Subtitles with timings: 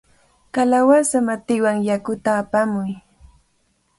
[0.53, 2.91] ¡Kalawasa matiwan yakuta apamuy!